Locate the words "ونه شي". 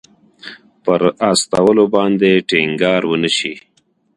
3.07-3.53